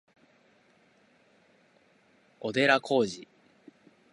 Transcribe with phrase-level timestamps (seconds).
[2.39, 3.27] 小寺浩二